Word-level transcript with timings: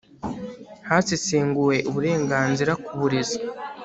hasesenguwe 0.89 1.75
uburenganzira 1.89 2.73
ku 2.85 2.91
burezi 2.99 3.37